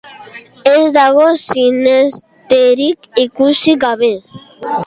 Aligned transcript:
Ez 0.71 0.81
dago 0.95 1.27
sinesterik 1.41 2.99
ikusi 3.25 3.71
gabe. 3.85 4.11